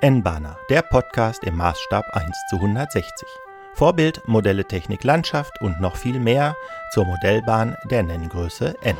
[0.00, 3.26] N-Bahner, der Podcast im Maßstab 1 zu 160.
[3.74, 6.54] Vorbild, Modelle Technik Landschaft und noch viel mehr
[6.94, 8.96] zur Modellbahn der Nenngröße N.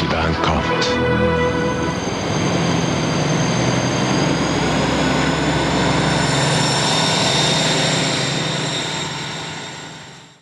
[0.00, 0.84] Die Bahn kommt.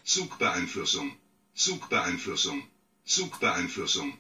[0.05, 1.17] Zugbeeinflussung.
[1.53, 2.63] Zugbeeinflussung.
[3.05, 4.19] Zugbeeinflussung.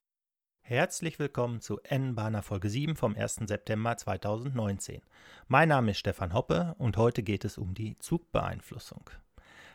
[0.71, 3.37] Herzlich willkommen zu N-Bahner Folge 7 vom 1.
[3.47, 5.01] September 2019.
[5.47, 9.09] Mein Name ist Stefan Hoppe und heute geht es um die Zugbeeinflussung.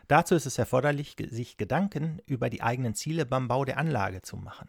[0.06, 4.36] Dazu ist es erforderlich, sich Gedanken über die eigenen Ziele beim Bau der Anlage zu
[4.36, 4.68] machen.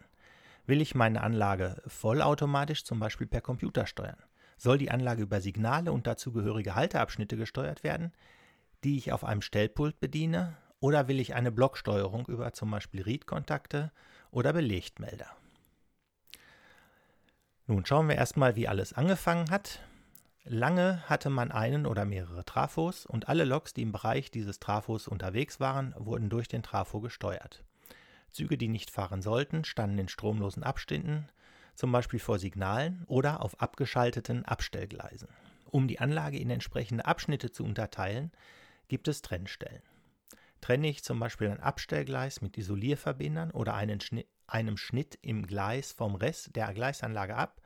[0.66, 4.18] Will ich meine Anlage vollautomatisch zum Beispiel per Computer steuern?
[4.56, 8.12] Soll die Anlage über Signale und dazugehörige Halteabschnitte gesteuert werden,
[8.82, 10.56] die ich auf einem Stellpult bediene?
[10.80, 13.92] Oder will ich eine Blocksteuerung über zum Beispiel Read-Kontakte
[14.32, 15.28] oder Belegtmelder?
[17.68, 19.80] Nun schauen wir erstmal, wie alles angefangen hat.
[20.44, 25.08] Lange hatte man einen oder mehrere Trafos und alle Loks, die im Bereich dieses Trafos
[25.08, 27.64] unterwegs waren, wurden durch den Trafo gesteuert.
[28.30, 31.28] Züge, die nicht fahren sollten, standen in stromlosen Abständen,
[31.74, 35.28] zum Beispiel vor Signalen oder auf abgeschalteten Abstellgleisen.
[35.68, 38.30] Um die Anlage in entsprechende Abschnitte zu unterteilen,
[38.86, 39.82] gibt es Trennstellen.
[40.66, 45.92] Trenne ich zum Beispiel ein Abstellgleis mit Isolierverbindern oder einen Schnitt, einem Schnitt im Gleis
[45.92, 47.62] vom Rest der Gleisanlage ab,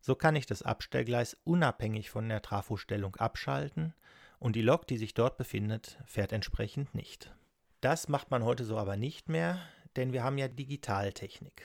[0.00, 3.94] so kann ich das Abstellgleis unabhängig von der Trafostellung abschalten
[4.40, 7.32] und die Lok, die sich dort befindet, fährt entsprechend nicht.
[7.80, 9.60] Das macht man heute so aber nicht mehr,
[9.94, 11.62] denn wir haben ja Digitaltechnik.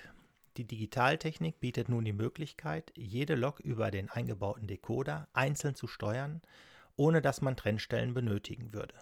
[0.57, 6.43] Die Digitaltechnik bietet nun die Möglichkeit, jede Lok über den eingebauten Decoder einzeln zu steuern,
[6.95, 8.93] ohne dass man Trennstellen benötigen würde.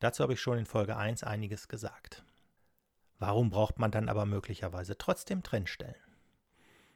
[0.00, 2.24] Dazu habe ich schon in Folge 1 einiges gesagt.
[3.18, 5.94] Warum braucht man dann aber möglicherweise trotzdem Trennstellen?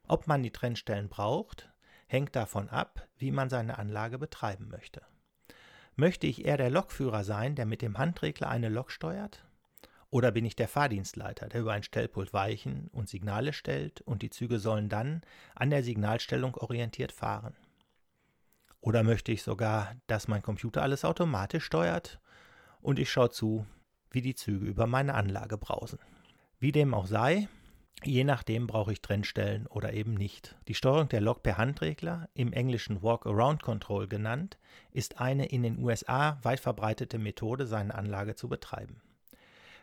[0.07, 1.71] Ob man die Trennstellen braucht,
[2.07, 5.03] hängt davon ab, wie man seine Anlage betreiben möchte.
[5.97, 9.45] Möchte ich eher der Lokführer sein, der mit dem Handregler eine Lok steuert?
[10.11, 14.31] Oder bin ich der Fahrdienstleiter, der über ein Stellpult Weichen und Signale stellt und die
[14.31, 15.23] Züge sollen dann
[15.55, 17.55] an der Signalstellung orientiert fahren?
[18.81, 22.21] Oder möchte ich sogar, dass mein Computer alles automatisch steuert
[22.81, 23.67] und ich schaue zu,
[24.11, 25.99] wie die Züge über meine Anlage brausen.
[26.59, 27.49] Wie dem auch sei,
[28.05, 30.57] je nachdem brauche ich Trennstellen oder eben nicht.
[30.67, 34.59] Die Steuerung der Lok per Handregler, im englischen Walk-Around Control genannt,
[34.91, 39.01] ist eine in den USA weit verbreitete Methode, seine Anlage zu betreiben.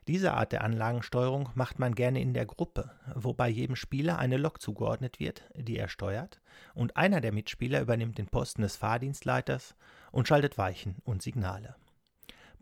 [0.07, 4.61] Diese Art der Anlagensteuerung macht man gerne in der Gruppe, wobei jedem Spieler eine Lok
[4.61, 6.41] zugeordnet wird, die er steuert,
[6.75, 9.75] und einer der Mitspieler übernimmt den Posten des Fahrdienstleiters
[10.11, 11.75] und schaltet Weichen und Signale.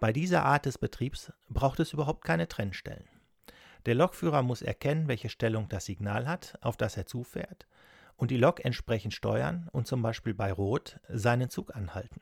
[0.04, 3.08] Bei dieser Art des Betriebs braucht es überhaupt keine Trennstellen.
[3.86, 7.68] Der Lokführer muss erkennen, welche Stellung das Signal hat, auf das er zufährt,
[8.18, 12.20] und die Lok entsprechend steuern und zum Beispiel bei Rot seinen Zug anhalten.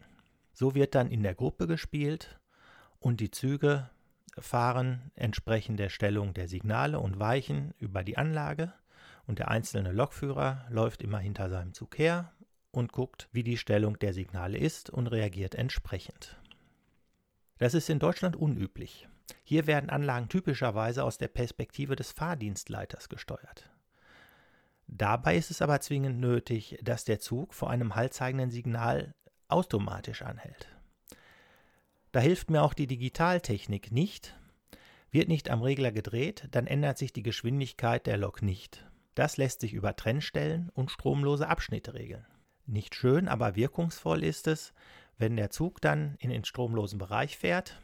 [0.53, 2.40] So wird dann in der Gruppe gespielt
[3.00, 3.90] und die Züge
[4.38, 8.74] fahren entsprechend der Stellung der Signale und Weichen über die Anlage
[9.25, 12.31] und der einzelne Lokführer läuft immer hinter seinem Zug her
[12.70, 16.38] und guckt, wie die Stellung der Signale ist und reagiert entsprechend.
[17.61, 19.07] Das ist in Deutschland unüblich.
[19.44, 23.69] Hier werden Anlagen typischerweise aus der Perspektive des Fahrdienstleiters gesteuert.
[24.88, 29.13] Dabei ist es aber zwingend nötig, dass der Zug vor einem haltzeigenden Signal
[29.47, 30.69] automatisch anhält.
[32.11, 34.35] Da hilft mir auch die Digitaltechnik nicht.
[35.11, 38.89] Wird nicht am Regler gedreht, dann ändert sich die Geschwindigkeit der Lok nicht.
[39.13, 42.25] Das lässt sich über Trennstellen und stromlose Abschnitte regeln.
[42.66, 44.73] Nicht schön, aber wirkungsvoll ist es,
[45.22, 47.80] wenn der Zug dann in den stromlosen Bereich fährt,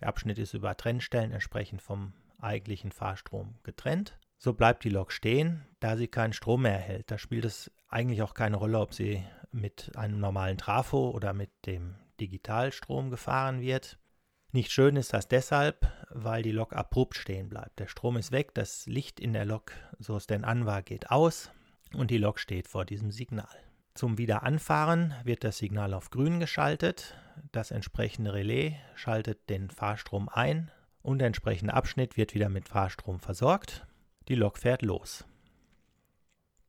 [0.00, 5.64] der Abschnitt ist über Trennstellen entsprechend vom eigentlichen Fahrstrom getrennt, so bleibt die Lok stehen,
[5.78, 7.10] da sie keinen Strom mehr erhält.
[7.12, 11.50] Da spielt es eigentlich auch keine Rolle, ob sie mit einem normalen Trafo oder mit
[11.66, 13.98] dem Digitalstrom gefahren wird.
[14.50, 17.78] Nicht schön ist das deshalb, weil die Lok abrupt stehen bleibt.
[17.78, 21.10] Der Strom ist weg, das Licht in der Lok, so es denn an war, geht
[21.12, 21.50] aus
[21.94, 23.56] und die Lok steht vor diesem Signal.
[23.94, 27.14] Zum Wiederanfahren wird das Signal auf grün geschaltet.
[27.52, 30.70] Das entsprechende Relais schaltet den Fahrstrom ein
[31.02, 33.86] und der entsprechende Abschnitt wird wieder mit Fahrstrom versorgt.
[34.28, 35.24] Die Lok fährt los.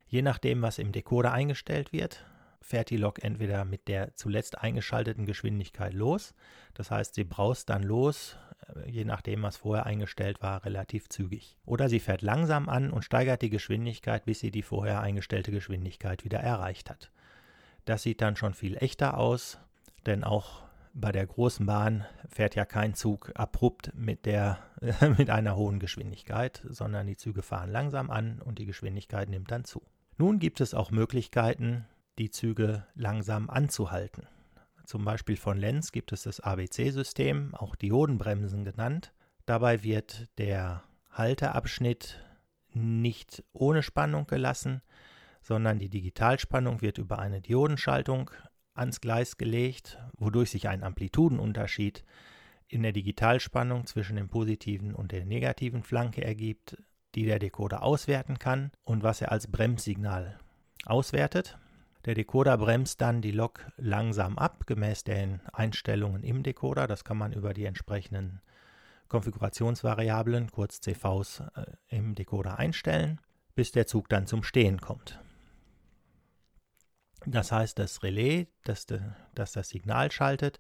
[0.08, 2.26] Je nachdem, was im Decoder eingestellt wird,
[2.64, 6.34] fährt die Lok entweder mit der zuletzt eingeschalteten Geschwindigkeit los,
[6.74, 8.38] das heißt, sie braust dann los,
[8.76, 11.58] äh, je nachdem, was vorher eingestellt war, relativ zügig.
[11.66, 16.24] Oder sie fährt langsam an und steigert die Geschwindigkeit, bis sie die vorher eingestellte Geschwindigkeit
[16.24, 17.12] wieder erreicht hat.
[17.86, 19.60] Das sieht dann schon viel echter aus,
[20.06, 20.64] denn auch
[20.94, 24.60] bei der großen Bahn fährt ja kein Zug abrupt mit, der,
[25.18, 29.66] mit einer hohen Geschwindigkeit, sondern die Züge fahren langsam an und die Geschwindigkeit nimmt dann
[29.66, 29.82] zu.
[30.18, 31.86] Nun gibt es auch Möglichkeiten,
[32.18, 34.28] die Züge langsam anzuhalten.
[34.86, 39.14] Zum Beispiel von Lenz gibt es das ABC-System, auch Diodenbremsen genannt.
[39.46, 42.20] Dabei wird der Halteabschnitt
[42.74, 44.82] nicht ohne Spannung gelassen,
[45.42, 48.32] sondern die Digitalspannung wird über eine Diodenschaltung
[48.74, 52.04] ans Gleis gelegt, wodurch sich ein Amplitudenunterschied
[52.68, 56.78] in der Digitalspannung zwischen dem positiven und der negativen Flanke ergibt,
[57.14, 60.40] die der Decoder auswerten kann und was er als Bremssignal
[60.86, 61.60] auswertet.
[62.06, 66.86] Der Decoder bremst dann die Lok langsam ab, gemäß den Einstellungen im Decoder.
[66.86, 68.42] Das kann man über die entsprechenden
[69.08, 73.22] Konfigurationsvariablen, kurz CVs, äh, im Decoder einstellen,
[73.56, 75.20] bis der Zug dann zum Stehen kommt.
[77.26, 78.86] Das heißt, das Relais, das,
[79.34, 80.60] das das Signal schaltet,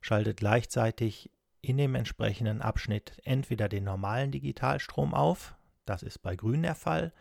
[0.00, 1.30] schaltet gleichzeitig
[1.60, 5.56] in dem entsprechenden Abschnitt entweder den normalen Digitalstrom auf,
[5.86, 7.12] das ist bei grün der Fall,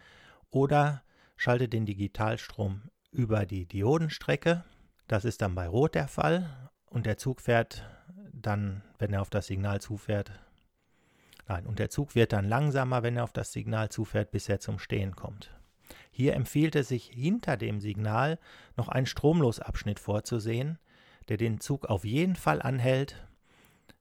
[0.51, 1.01] oder
[1.37, 2.83] schaltet den Digitalstrom
[3.13, 4.63] über die Diodenstrecke,
[5.07, 7.87] das ist dann bei rot der Fall, und der Zug fährt
[8.33, 10.31] dann, wenn er auf das Signal zufährt,
[11.47, 14.59] nein, und der Zug wird dann langsamer, wenn er auf das Signal zufährt, bis er
[14.59, 15.51] zum Stehen kommt.
[16.11, 18.39] Hier empfiehlt es sich hinter dem Signal
[18.75, 20.77] noch einen Stromlosabschnitt vorzusehen,
[21.29, 23.27] der den Zug auf jeden Fall anhält,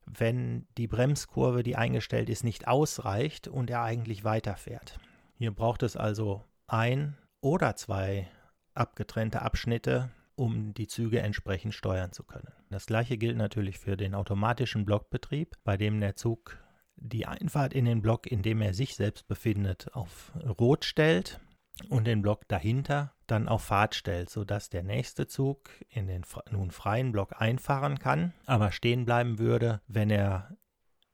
[0.04, 4.98] wenn die Bremskurve, die eingestellt ist, nicht ausreicht und er eigentlich weiterfährt.
[5.38, 8.28] Hier braucht es also ein oder zwei
[8.74, 12.52] abgetrennte Abschnitte, um die Züge entsprechend steuern zu können.
[12.70, 16.58] Das gleiche gilt natürlich für den automatischen Blockbetrieb, bei dem der Zug
[16.96, 21.40] die Einfahrt in den Block, in dem er sich selbst befindet, auf Rot stellt
[21.88, 26.70] und den Block dahinter dann auf Fahrt stellt, sodass der nächste Zug in den nun
[26.70, 30.56] freien Block einfahren kann, aber stehen bleiben würde, wenn er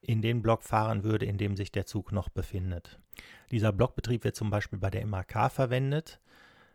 [0.00, 2.98] in den Block fahren würde, in dem sich der Zug noch befindet.
[3.50, 6.20] Dieser Blockbetrieb wird zum Beispiel bei der MAK verwendet.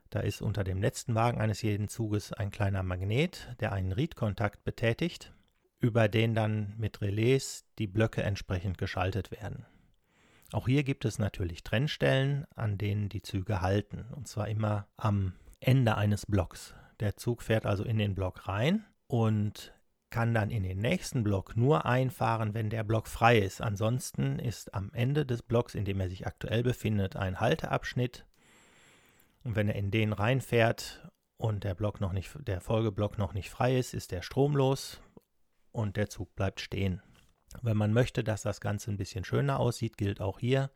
[0.10, 4.64] Da ist unter dem letzten Wagen eines jeden Zuges ein kleiner Magnet, der einen Read-Kontakt
[4.64, 5.34] betätigt,
[5.80, 9.66] über den dann mit Relais die Blöcke entsprechend geschaltet werden.
[10.52, 15.34] Auch hier gibt es natürlich Trennstellen, an denen die Züge halten, und zwar immer am
[15.60, 16.76] Ende eines Blocks.
[17.00, 19.74] Der Zug fährt also in den Block rein und
[20.12, 23.62] kann dann in den nächsten Block nur einfahren, wenn der Block frei ist.
[23.62, 28.24] Ansonsten ist am Ende des Blocks, in dem er sich aktuell befindet, ein Halteabschnitt.
[29.44, 31.08] Und wenn er in den reinfährt
[31.38, 35.02] und der Block noch nicht, der Folgeblock noch nicht frei ist, ist er stromlos
[35.72, 37.02] und der Zug bleibt stehen.
[37.62, 40.72] Wenn man möchte, dass das Ganze ein bisschen schöner aussieht, gilt auch hier,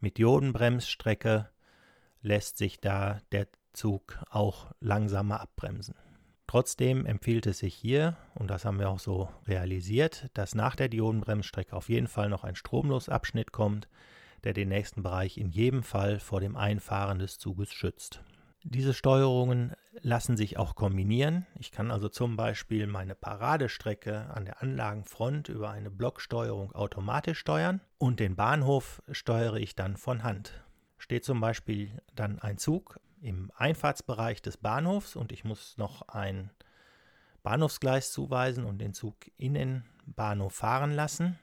[0.00, 1.50] mit Diodenbremsstrecke
[2.20, 5.96] lässt sich da der Zug auch langsamer abbremsen.
[6.46, 10.88] Trotzdem empfiehlt es sich hier, und das haben wir auch so realisiert, dass nach der
[10.88, 13.88] Diodenbremsstrecke auf jeden Fall noch ein Stromlosabschnitt kommt,
[14.44, 18.22] der den nächsten Bereich in jedem Fall vor dem Einfahren des Zuges schützt.
[18.66, 21.46] Diese Steuerungen lassen sich auch kombinieren.
[21.58, 27.82] Ich kann also zum Beispiel meine Paradestrecke an der Anlagenfront über eine Blocksteuerung automatisch steuern
[27.98, 30.64] und den Bahnhof steuere ich dann von Hand.
[30.96, 36.50] Steht zum Beispiel dann ein Zug im Einfahrtsbereich des Bahnhofs und ich muss noch ein
[37.42, 41.38] Bahnhofsgleis zuweisen und den Zug in den Bahnhof fahren lassen,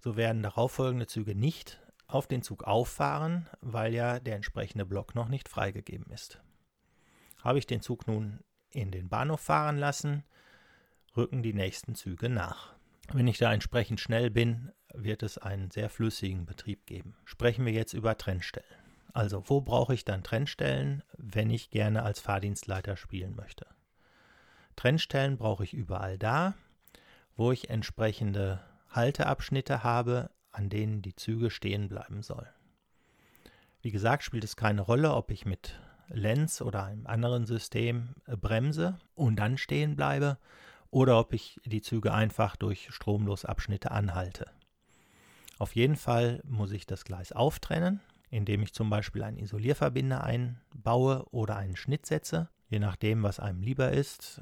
[0.00, 5.28] so werden darauffolgende Züge nicht auf den Zug auffahren, weil ja der entsprechende Block noch
[5.28, 6.40] nicht freigegeben ist.
[7.42, 10.24] Habe ich den Zug nun in den Bahnhof fahren lassen,
[11.16, 12.74] rücken die nächsten Züge nach.
[13.12, 17.16] Wenn ich da entsprechend schnell bin, wird es einen sehr flüssigen Betrieb geben.
[17.24, 18.66] Sprechen wir jetzt über Trennstellen.
[19.12, 23.66] Also, wo brauche ich dann Trennstellen, wenn ich gerne als Fahrdienstleiter spielen möchte?
[24.76, 26.54] Trennstellen brauche ich überall da,
[27.36, 28.60] wo ich entsprechende
[28.90, 32.48] Halteabschnitte habe, an denen die Züge stehen bleiben sollen.
[33.80, 38.36] Wie gesagt, spielt es keine Rolle, ob ich mit Lenz oder einem anderen System äh,
[38.36, 40.36] bremse und dann stehen bleibe
[40.90, 44.50] oder ob ich die Züge einfach durch Stromlosabschnitte anhalte.
[45.58, 48.00] Auf jeden Fall muss ich das Gleis auftrennen,
[48.30, 53.62] indem ich zum Beispiel einen Isolierverbinder einbaue oder einen Schnitt setze, je nachdem, was einem
[53.62, 54.40] lieber ist.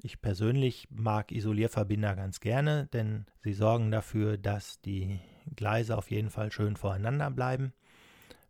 [0.00, 5.18] Ich persönlich mag Isolierverbinder ganz gerne, denn sie sorgen dafür, dass die
[5.56, 7.72] Gleise auf jeden Fall schön voreinander bleiben,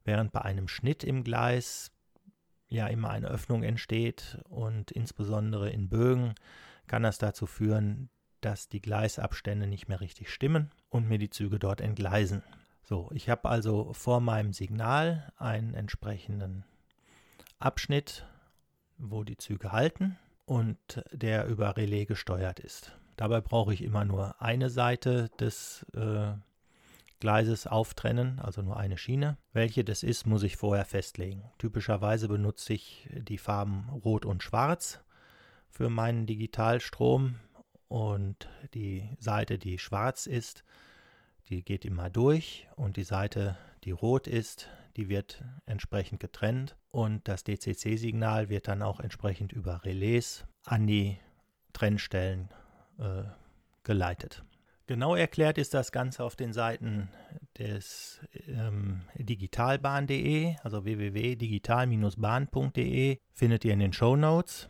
[0.05, 1.91] während bei einem Schnitt im Gleis
[2.69, 6.35] ja immer eine Öffnung entsteht und insbesondere in Bögen
[6.87, 8.11] kann das dazu führen,
[8.43, 12.43] dass die Gleisabstände nicht mehr richtig stimmen und mir die Züge dort entgleisen.
[12.83, 16.65] So, ich habe also vor meinem Signal einen entsprechenden
[17.59, 18.27] Abschnitt,
[18.99, 22.93] wo die Züge halten und der über Relais gesteuert ist.
[23.17, 26.33] Dabei brauche ich immer nur eine Seite des äh,
[27.21, 29.37] Gleises auftrennen, also nur eine Schiene.
[29.53, 31.43] Welche das ist, muss ich vorher festlegen.
[31.59, 35.01] Typischerweise benutze ich die Farben Rot und Schwarz
[35.69, 37.35] für meinen Digitalstrom
[37.89, 40.65] und die Seite, die schwarz ist,
[41.51, 47.27] die geht immer durch und die Seite, die rot ist, die wird entsprechend getrennt und
[47.29, 51.19] das DCC-Signal wird dann auch entsprechend über Relais an die
[51.73, 52.49] Trennstellen
[52.99, 53.23] äh,
[53.85, 54.43] geleitet.
[54.89, 57.11] Genau erklärt ist das Ganze auf den Seiten
[57.57, 64.69] des ähm, digitalbahn.de, also www.digital-bahn.de, findet ihr in den Show Notes.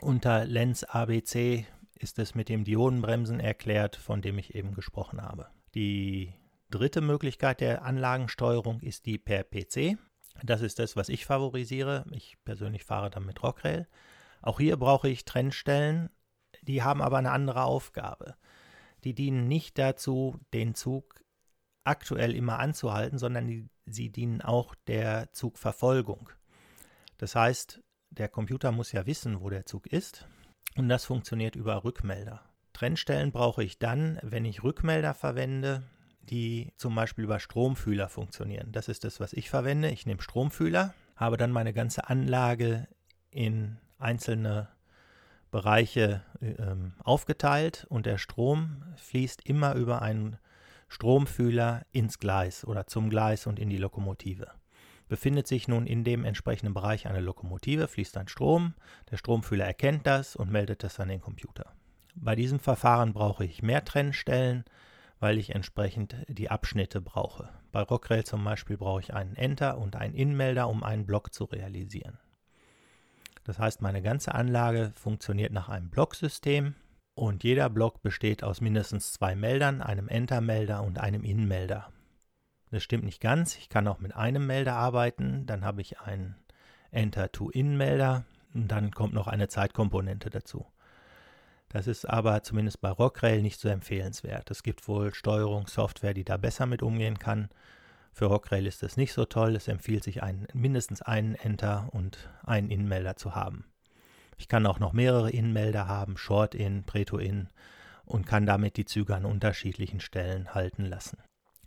[0.00, 5.46] Unter Lens ABC ist es mit dem Diodenbremsen erklärt, von dem ich eben gesprochen habe.
[5.74, 6.34] Die
[6.70, 9.98] dritte Möglichkeit der Anlagensteuerung ist die per PC.
[10.42, 12.04] Das ist das, was ich favorisiere.
[12.12, 13.88] Ich persönlich fahre dann mit Rockrail.
[14.42, 16.08] Auch hier brauche ich Trennstellen,
[16.62, 18.36] die haben aber eine andere Aufgabe
[19.04, 21.24] die dienen nicht dazu, den Zug
[21.84, 26.30] aktuell immer anzuhalten, sondern die, sie dienen auch der Zugverfolgung.
[27.18, 30.26] Das heißt, der Computer muss ja wissen, wo der Zug ist
[30.76, 32.42] und das funktioniert über Rückmelder.
[32.72, 35.82] Trennstellen brauche ich dann, wenn ich Rückmelder verwende,
[36.22, 38.72] die zum Beispiel über Stromfühler funktionieren.
[38.72, 39.90] Das ist das, was ich verwende.
[39.90, 42.88] Ich nehme Stromfühler, habe dann meine ganze Anlage
[43.30, 44.68] in einzelne
[45.50, 50.38] Bereiche ähm, aufgeteilt und der Strom fließt immer über einen
[50.88, 54.48] Stromfühler ins Gleis oder zum Gleis und in die Lokomotive.
[55.08, 58.74] Befindet sich nun in dem entsprechenden Bereich eine Lokomotive, fließt ein Strom,
[59.10, 61.72] der Stromfühler erkennt das und meldet das an den Computer.
[62.14, 64.64] Bei diesem Verfahren brauche ich mehr Trennstellen,
[65.20, 67.50] weil ich entsprechend die Abschnitte brauche.
[67.70, 71.44] Bei Rockrail zum Beispiel brauche ich einen Enter und einen Inmelder, um einen Block zu
[71.44, 72.18] realisieren.
[73.44, 76.74] Das heißt, meine ganze Anlage funktioniert nach einem Blocksystem
[77.14, 81.92] und jeder Block besteht aus mindestens zwei Meldern, einem Enter-Melder und einem In-Melder.
[82.70, 83.56] Das stimmt nicht ganz.
[83.56, 85.44] Ich kann auch mit einem Melder arbeiten.
[85.46, 86.36] Dann habe ich einen
[86.92, 88.24] Enter-to-In-Melder
[88.54, 90.66] und dann kommt noch eine Zeitkomponente dazu.
[91.70, 94.50] Das ist aber zumindest bei Rockrail nicht so empfehlenswert.
[94.50, 97.48] Es gibt wohl Steuerungssoftware, die da besser mit umgehen kann.
[98.12, 99.54] Für Rockrail ist das nicht so toll.
[99.54, 103.64] Es empfiehlt sich, einen, mindestens einen Enter und einen In-Melder zu haben.
[104.36, 107.48] Ich kann auch noch mehrere In-Melder haben, Short-In, Preto-In
[108.04, 111.18] und kann damit die Züge an unterschiedlichen Stellen halten lassen.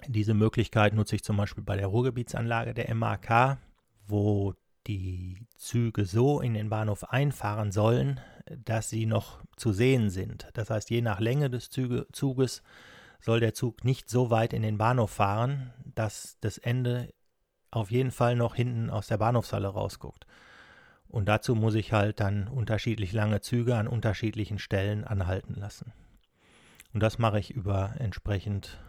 [0.08, 3.58] Diese Möglichkeit nutze ich zum Beispiel bei der Ruhrgebietsanlage der MAK,
[4.06, 4.54] wo
[4.86, 10.48] die Züge so in den Bahnhof einfahren sollen, dass sie noch zu sehen sind.
[10.54, 12.64] Das heißt, je nach Länge des Züge, Zuges
[13.20, 17.14] soll der Zug nicht so weit in den Bahnhof fahren, dass das Ende
[17.72, 20.28] auf jeden Fall noch hinten aus der Bahnhofshalle rausguckt.
[21.08, 25.94] Und dazu muss ich halt dann unterschiedlich lange Züge an unterschiedlichen Stellen anhalten lassen.
[26.94, 28.80] Und das mache ich über entsprechend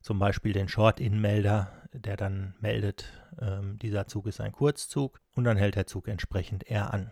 [0.00, 5.56] zum Beispiel den Short-In-Melder, der dann meldet, ähm, dieser Zug ist ein Kurzzug und dann
[5.56, 7.10] hält der Zug entsprechend eher an.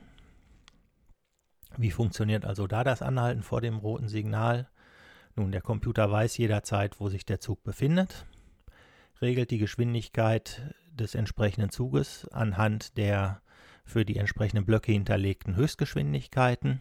[1.79, 4.69] Wie funktioniert also da das Anhalten vor dem roten Signal?
[5.37, 8.27] Nun, der Computer weiß jederzeit, wo sich der Zug befindet,
[9.23, 13.43] regelt die Geschwindigkeit des entsprechenden Zuges anhand der
[13.85, 16.81] für die entsprechenden Blöcke hinterlegten Höchstgeschwindigkeiten,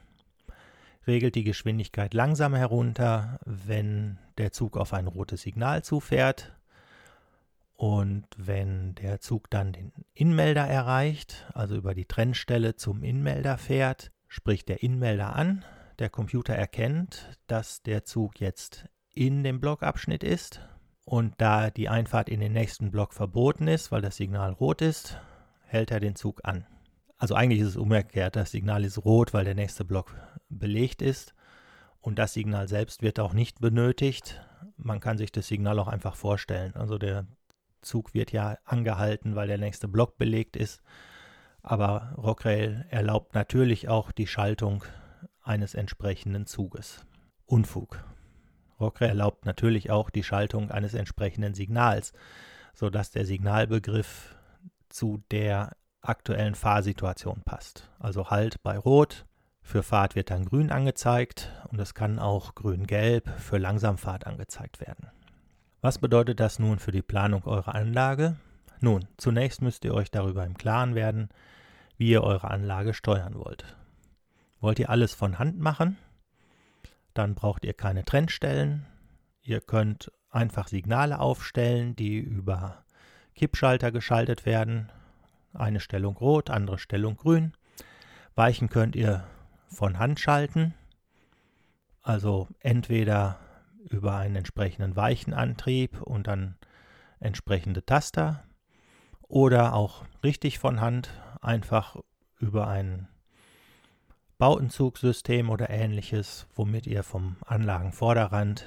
[1.05, 6.55] regelt die Geschwindigkeit langsam herunter, wenn der Zug auf ein rotes Signal zufährt
[7.75, 14.11] und wenn der Zug dann den Inmelder erreicht, also über die Trennstelle zum Inmelder fährt,
[14.27, 15.65] spricht der Inmelder an,
[15.99, 20.61] der Computer erkennt, dass der Zug jetzt in dem Blockabschnitt ist
[21.05, 25.19] und da die Einfahrt in den nächsten Block verboten ist, weil das Signal rot ist,
[25.65, 26.65] hält er den Zug an.
[27.17, 30.13] Also eigentlich ist es umgekehrt, das Signal ist rot, weil der nächste Block
[30.49, 31.33] belegt ist
[31.99, 34.41] und das Signal selbst wird auch nicht benötigt.
[34.77, 36.75] Man kann sich das Signal auch einfach vorstellen.
[36.75, 37.25] Also der
[37.81, 40.81] Zug wird ja angehalten, weil der nächste Block belegt ist.
[41.69, 44.85] Aber Rockrail erlaubt natürlich auch die Schaltung
[45.43, 47.05] eines entsprechenden Zuges.
[47.45, 48.05] Unfug.
[48.79, 52.13] Rockre erlaubt natürlich auch die Schaltung eines entsprechenden Signals,
[52.73, 54.37] sodass der Signalbegriff
[54.87, 57.89] zu der aktuellen Fahrsituation passt.
[57.99, 59.25] Also Halt bei Rot,
[59.61, 65.07] für Fahrt wird dann grün angezeigt und es kann auch grün-gelb für Langsamfahrt angezeigt werden.
[65.81, 68.37] Was bedeutet das nun für die Planung eurer Anlage?
[68.79, 71.29] Nun, zunächst müsst ihr euch darüber im Klaren werden,
[71.97, 73.65] wie ihr eure Anlage steuern wollt.
[74.59, 75.97] Wollt ihr alles von Hand machen?
[77.13, 78.85] Dann braucht ihr keine Trennstellen.
[79.41, 82.83] Ihr könnt einfach Signale aufstellen, die über
[83.35, 84.91] Kippschalter geschaltet werden.
[85.53, 87.53] Eine Stellung rot, andere Stellung grün.
[88.35, 89.27] Weichen könnt ihr
[89.67, 90.75] von Hand schalten.
[92.03, 93.39] Also entweder
[93.89, 96.55] über einen entsprechenden weichen Antrieb und dann
[97.19, 98.43] entsprechende Taster
[99.27, 101.09] oder auch richtig von Hand
[101.41, 101.97] einfach
[102.39, 103.07] über ein
[104.37, 108.65] Bautenzugsystem oder ähnliches, womit ihr vom Anlagenvorderrand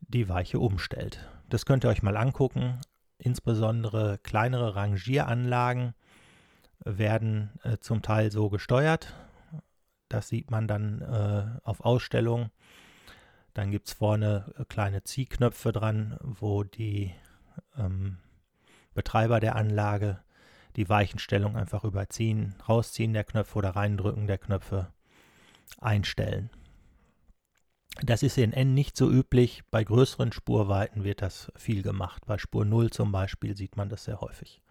[0.00, 1.28] die Weiche umstellt.
[1.48, 2.80] Das könnt ihr euch mal angucken.
[3.18, 5.94] Insbesondere kleinere Rangieranlagen
[6.84, 9.14] werden äh, zum Teil so gesteuert.
[10.08, 12.50] Das sieht man dann äh, auf Ausstellung.
[13.52, 17.12] Dann gibt es vorne äh, kleine Ziehknöpfe dran, wo die
[17.76, 18.16] ähm,
[18.94, 20.20] Betreiber der Anlage
[20.76, 24.92] die Weichenstellung einfach überziehen, rausziehen der Knöpfe oder reindrücken der Knöpfe
[25.80, 26.50] einstellen.
[28.02, 29.62] Das ist in N nicht so üblich.
[29.70, 32.24] Bei größeren Spurweiten wird das viel gemacht.
[32.26, 34.62] Bei Spur 0 zum Beispiel sieht man das sehr häufig.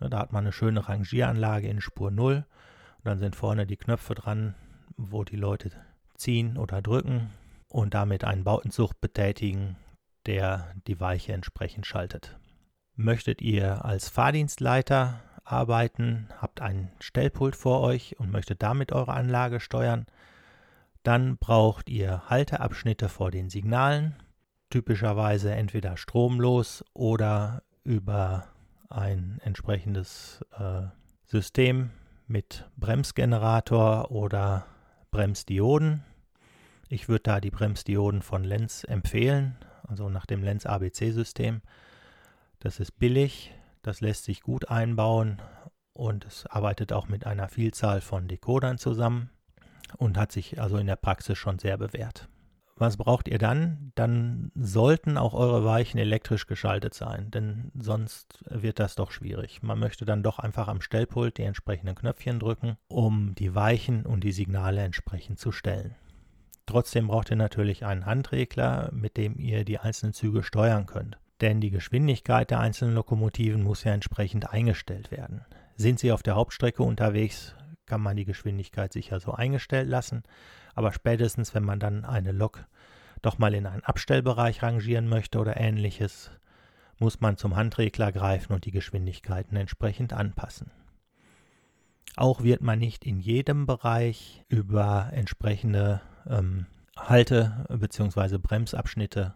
[0.00, 2.44] Ne, da hat man eine schöne Rangieranlage in Spur 0
[2.98, 4.54] und dann sind vorne die Knöpfe dran,
[4.96, 5.70] wo die Leute
[6.14, 7.30] ziehen oder drücken
[7.68, 9.76] und damit einen Bautenzug betätigen,
[10.26, 12.38] der die Weiche entsprechend schaltet.
[12.94, 19.60] Möchtet ihr als Fahrdienstleiter arbeiten, habt ein Stellpult vor euch und möchtet damit eure Anlage
[19.60, 20.06] steuern,
[21.02, 24.14] dann braucht ihr Halteabschnitte vor den Signalen,
[24.70, 28.46] typischerweise entweder stromlos oder über
[28.88, 30.82] ein entsprechendes äh,
[31.24, 31.90] System
[32.26, 34.66] mit Bremsgenerator oder
[35.10, 36.04] Bremsdioden.
[36.88, 39.56] Ich würde da die Bremsdioden von Lenz empfehlen,
[39.88, 41.62] also nach dem Lenz ABC-System.
[42.62, 43.52] Das ist billig,
[43.82, 45.42] das lässt sich gut einbauen
[45.94, 49.30] und es arbeitet auch mit einer Vielzahl von Decodern zusammen
[49.96, 52.28] und hat sich also in der Praxis schon sehr bewährt.
[52.76, 53.90] Was braucht ihr dann?
[53.96, 59.64] Dann sollten auch eure Weichen elektrisch geschaltet sein, denn sonst wird das doch schwierig.
[59.64, 64.22] Man möchte dann doch einfach am Stellpult die entsprechenden Knöpfchen drücken, um die Weichen und
[64.22, 65.96] die Signale entsprechend zu stellen.
[66.66, 71.18] Trotzdem braucht ihr natürlich einen Handregler, mit dem ihr die einzelnen Züge steuern könnt.
[71.42, 75.44] Denn die Geschwindigkeit der einzelnen Lokomotiven muss ja entsprechend eingestellt werden.
[75.74, 80.22] Sind sie auf der Hauptstrecke unterwegs, kann man die Geschwindigkeit sicher so eingestellt lassen.
[80.76, 82.64] Aber spätestens, wenn man dann eine Lok
[83.22, 86.30] doch mal in einen Abstellbereich rangieren möchte oder ähnliches,
[87.00, 90.70] muss man zum Handregler greifen und die Geschwindigkeiten entsprechend anpassen.
[92.14, 98.38] Auch wird man nicht in jedem Bereich über entsprechende ähm, Halte- bzw.
[98.38, 99.34] Bremsabschnitte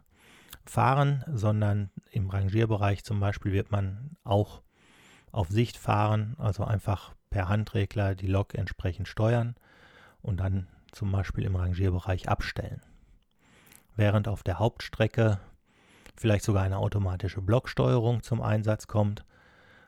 [0.65, 4.63] fahren, sondern im Rangierbereich zum Beispiel wird man auch
[5.33, 9.55] auf Sicht fahren, also einfach per Handregler die Lok entsprechend steuern
[10.23, 12.81] und dann zum Beispiel im Rangierbereich abstellen.
[13.97, 15.39] Während auf der Hauptstrecke
[16.17, 19.25] vielleicht sogar eine automatische Blocksteuerung zum Einsatz kommt,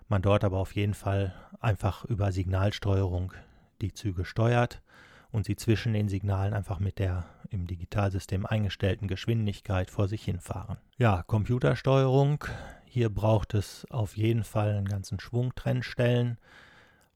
[0.09, 3.33] man dort aber auf jeden Fall einfach über Signalsteuerung
[3.81, 4.83] die Züge steuert
[5.31, 10.79] und sie zwischen den Signalen einfach mit der im Digitalsystem eingestellten Geschwindigkeit vor sich hinfahren.
[10.97, 12.45] Ja, Computersteuerung.
[12.85, 16.39] Hier braucht es auf jeden Fall einen ganzen Schwung Trennstellen,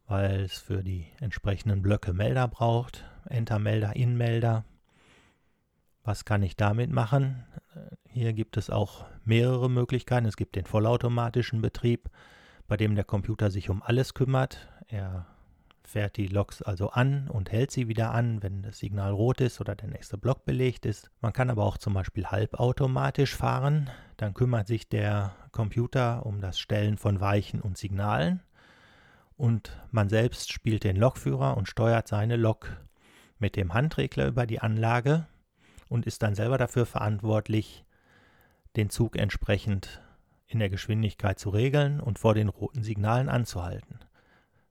[0.07, 3.05] weil es für die entsprechenden Blöcke Melder braucht.
[3.29, 4.64] Enter-Melder, In-Melder.
[6.05, 7.44] Was kann ich damit machen?
[8.09, 10.27] Hier gibt es auch mehrere Möglichkeiten.
[10.27, 12.11] Es gibt den vollautomatischen Betrieb,
[12.68, 14.68] bei dem der Computer sich um alles kümmert.
[14.88, 15.27] Er
[15.93, 19.61] fährt die Loks also an und hält sie wieder an, wenn das Signal rot ist
[19.61, 21.11] oder der nächste Block belegt ist.
[21.21, 23.91] Man kann aber auch zum Beispiel halbautomatisch fahren.
[24.17, 28.41] Dann kümmert sich der Computer um das Stellen von Weichen und Signalen
[29.37, 32.77] und man selbst spielt den Lokführer und steuert seine Lok
[33.39, 35.27] mit dem Handregler über die Anlage
[35.89, 37.85] und ist dann selber dafür verantwortlich,
[38.77, 40.01] den Zug entsprechend
[40.47, 43.99] in der Geschwindigkeit zu regeln und vor den roten Signalen anzuhalten.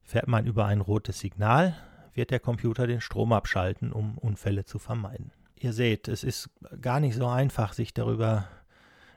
[0.03, 1.75] Fährt man über ein rotes Signal,
[2.13, 5.31] wird der Computer den Strom abschalten, um Unfälle zu vermeiden.
[5.55, 6.49] Ihr seht, es ist
[6.81, 8.47] gar nicht so einfach, sich darüber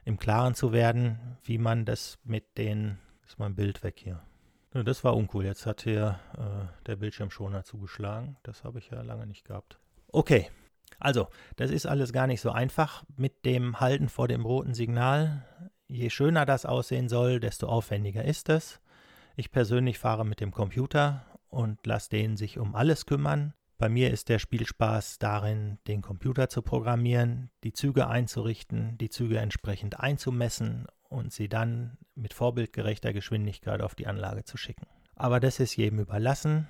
[0.04, 2.98] im Klaren zu werden, wie man das mit den.
[3.26, 4.20] Ist mein Bild weg hier.
[4.72, 5.46] Das war uncool.
[5.46, 8.36] Jetzt hat hier äh, der Bildschirmschoner zugeschlagen.
[8.42, 9.78] Das habe ich ja lange nicht gehabt.
[10.08, 10.50] Okay,
[10.98, 15.46] also, das ist alles gar nicht so einfach mit dem Halten vor dem roten Signal.
[15.86, 18.80] Je schöner das aussehen soll, desto aufwendiger ist es.
[19.36, 23.52] Ich persönlich fahre mit dem Computer und lasse den sich um alles kümmern.
[23.78, 29.38] Bei mir ist der Spielspaß darin, den Computer zu programmieren, die Züge einzurichten, die Züge
[29.38, 34.86] entsprechend einzumessen und sie dann mit vorbildgerechter Geschwindigkeit auf die Anlage zu schicken.
[35.16, 36.68] Aber das ist jedem überlassen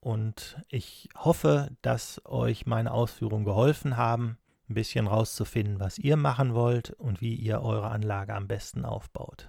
[0.00, 4.36] und ich hoffe, dass euch meine Ausführungen geholfen haben,
[4.68, 9.48] ein bisschen rauszufinden, was ihr machen wollt und wie ihr eure Anlage am besten aufbaut.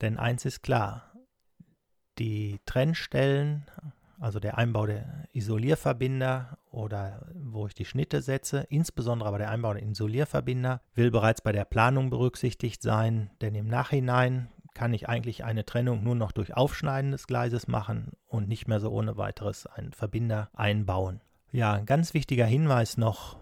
[0.00, 1.09] Denn eins ist klar,
[2.18, 3.66] die Trennstellen,
[4.18, 9.72] also der Einbau der Isolierverbinder oder wo ich die Schnitte setze, insbesondere bei der Einbau
[9.72, 15.44] der Isolierverbinder, will bereits bei der Planung berücksichtigt sein, denn im Nachhinein kann ich eigentlich
[15.44, 19.66] eine Trennung nur noch durch Aufschneiden des Gleises machen und nicht mehr so ohne weiteres
[19.66, 21.20] einen Verbinder einbauen.
[21.52, 23.38] Ja, ein ganz wichtiger Hinweis noch,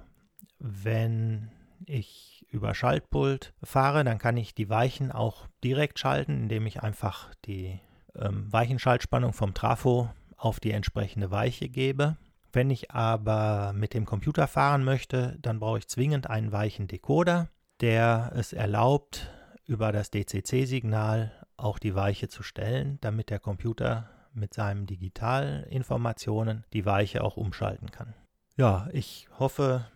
[0.58, 1.50] wenn
[1.84, 7.34] ich über Schaltpult fahre, dann kann ich die Weichen auch direkt schalten, indem ich einfach
[7.44, 7.80] die
[8.20, 12.16] ähm, Weichenschaltspannung vom Trafo auf die entsprechende Weiche gebe.
[12.52, 17.48] Wenn ich aber mit dem Computer fahren möchte, dann brauche ich zwingend einen Weichendecoder,
[17.80, 19.30] der es erlaubt,
[19.66, 26.86] über das DCC-Signal auch die Weiche zu stellen, damit der Computer mit seinen Digitalinformationen die
[26.86, 28.14] Weiche auch umschalten kann.
[28.56, 29.86] Ja, ich hoffe,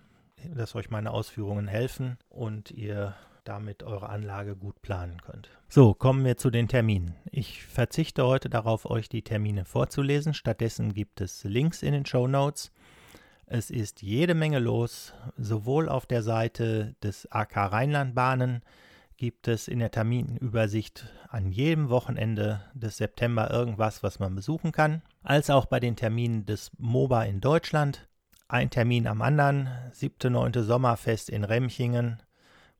[0.54, 5.50] dass euch meine Ausführungen helfen und ihr damit eure Anlage gut planen könnt.
[5.68, 7.14] So, kommen wir zu den Terminen.
[7.30, 10.34] Ich verzichte heute darauf, euch die Termine vorzulesen.
[10.34, 12.72] Stattdessen gibt es Links in den Show Notes.
[13.46, 18.62] Es ist jede Menge los, sowohl auf der Seite des AK Rheinlandbahnen
[19.22, 25.02] gibt es in der Terminübersicht an jedem Wochenende des September irgendwas, was man besuchen kann,
[25.22, 28.08] als auch bei den Terminen des MOBA in Deutschland.
[28.48, 30.32] Ein Termin am anderen, 7.
[30.32, 30.52] 9.
[30.64, 32.20] Sommerfest in Remchingen,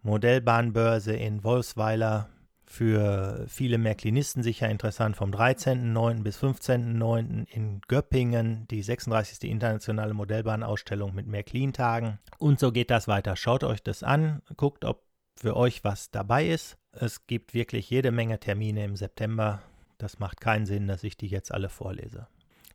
[0.03, 2.29] Modellbahnbörse in Wolfsweiler,
[2.73, 6.23] für viele Märklinisten sicher interessant vom 13.09.
[6.23, 7.47] bis 15.09.
[7.51, 9.51] in Göppingen, die 36.
[9.51, 12.19] internationale Modellbahnausstellung mit Märklin-Tagen.
[12.39, 13.37] Und so geht das weiter.
[13.37, 15.03] Schaut euch das an, guckt, ob
[15.37, 16.79] für euch was dabei ist.
[16.93, 19.61] Es gibt wirklich jede Menge Termine im September.
[19.99, 22.27] Das macht keinen Sinn, dass ich die jetzt alle vorlese.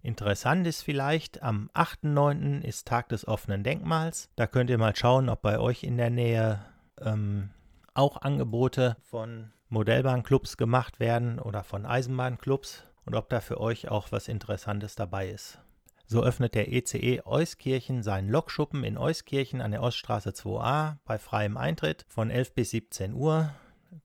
[0.04, 2.62] Interessant ist vielleicht, am 8.9.
[2.62, 4.30] ist Tag des offenen Denkmals.
[4.36, 6.60] Da könnt ihr mal schauen, ob bei euch in der Nähe
[7.02, 7.50] ähm,
[7.94, 14.12] auch Angebote von Modellbahnclubs gemacht werden oder von Eisenbahnclubs und ob da für euch auch
[14.12, 15.60] was Interessantes dabei ist.
[16.06, 21.18] So öffnet der ECE e Euskirchen seinen Lokschuppen in Euskirchen an der Oststraße 2a bei
[21.18, 23.52] freiem Eintritt von 11 bis 17 Uhr.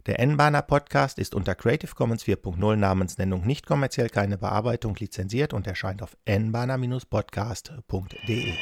[0.09, 5.67] Der N-Bahner Podcast ist unter Creative Commons 4.0 Namensnennung nicht kommerziell keine Bearbeitung lizenziert und
[5.67, 8.53] erscheint auf nbahner-podcast.de.